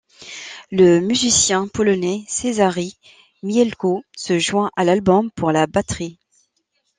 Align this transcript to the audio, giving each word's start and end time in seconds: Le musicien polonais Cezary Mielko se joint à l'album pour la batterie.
Le 0.71 0.99
musicien 0.99 1.67
polonais 1.67 2.23
Cezary 2.27 2.97
Mielko 3.43 4.03
se 4.17 4.39
joint 4.39 4.71
à 4.75 4.83
l'album 4.83 5.29
pour 5.29 5.51
la 5.51 5.67
batterie. 5.67 6.17